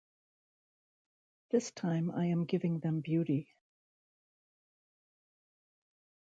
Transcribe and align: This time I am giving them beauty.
This 1.51 1.69
time 1.69 2.09
I 2.09 2.25
am 2.25 2.45
giving 2.45 2.79
them 2.79 3.01
beauty. 3.01 3.55